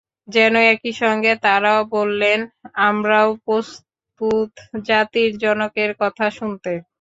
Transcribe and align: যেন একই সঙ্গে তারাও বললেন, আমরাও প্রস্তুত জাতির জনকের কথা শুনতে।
যেন 0.27 0.53
একই 0.73 0.93
সঙ্গে 0.93 1.31
তারাও 1.41 1.81
বললেন, 1.91 2.39
আমরাও 2.81 3.29
প্রস্তুত 3.45 4.51
জাতির 4.83 5.31
জনকের 5.37 5.91
কথা 6.01 6.25
শুনতে। 6.31 6.73